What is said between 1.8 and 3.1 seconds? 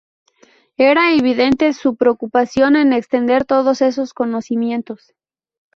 preocupación en